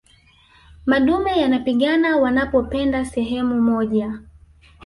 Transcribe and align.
madume 0.85 1.37
yanapigana 1.39 2.17
wanapopenda 2.17 3.05
sehemu 3.05 3.61
moja 3.61 4.19